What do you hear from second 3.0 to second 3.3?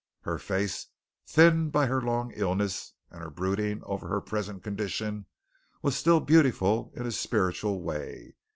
and her